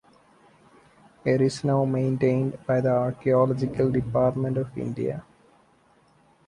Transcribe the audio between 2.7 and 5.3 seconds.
the Archaeological department of India.